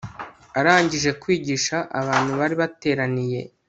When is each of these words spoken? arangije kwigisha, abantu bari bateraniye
arangije 0.59 1.09
kwigisha, 1.21 1.77
abantu 1.99 2.31
bari 2.39 2.55
bateraniye 2.61 3.39